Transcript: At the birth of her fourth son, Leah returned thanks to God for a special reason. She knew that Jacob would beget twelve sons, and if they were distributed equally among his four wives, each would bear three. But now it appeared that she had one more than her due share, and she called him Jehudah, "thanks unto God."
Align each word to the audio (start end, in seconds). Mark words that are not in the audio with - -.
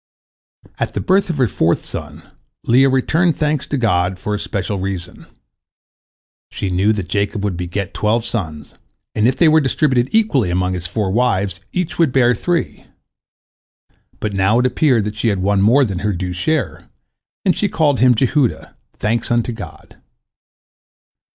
At 0.79 0.95
the 0.95 0.99
birth 0.99 1.29
of 1.29 1.37
her 1.37 1.45
fourth 1.47 1.85
son, 1.85 2.23
Leah 2.63 2.89
returned 2.89 3.37
thanks 3.37 3.67
to 3.67 3.77
God 3.77 4.17
for 4.17 4.33
a 4.33 4.39
special 4.39 4.79
reason. 4.79 5.27
She 6.49 6.71
knew 6.71 6.91
that 6.93 7.07
Jacob 7.07 7.43
would 7.43 7.55
beget 7.55 7.93
twelve 7.93 8.25
sons, 8.25 8.73
and 9.13 9.27
if 9.27 9.35
they 9.35 9.47
were 9.47 9.61
distributed 9.61 10.09
equally 10.11 10.49
among 10.49 10.73
his 10.73 10.87
four 10.87 11.11
wives, 11.11 11.59
each 11.71 11.99
would 11.99 12.11
bear 12.11 12.33
three. 12.33 12.87
But 14.19 14.33
now 14.33 14.57
it 14.57 14.65
appeared 14.65 15.03
that 15.03 15.17
she 15.17 15.27
had 15.27 15.37
one 15.43 15.61
more 15.61 15.85
than 15.85 15.99
her 15.99 16.13
due 16.13 16.33
share, 16.33 16.89
and 17.45 17.55
she 17.55 17.69
called 17.69 17.99
him 17.99 18.15
Jehudah, 18.15 18.75
"thanks 18.93 19.29
unto 19.29 19.51
God." 19.51 19.97